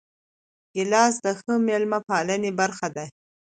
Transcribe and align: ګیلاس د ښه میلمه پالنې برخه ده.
ګیلاس 0.73 1.13
د 1.25 1.27
ښه 1.39 1.53
میلمه 1.67 1.99
پالنې 2.07 2.51
برخه 2.59 2.87
ده. 2.95 3.05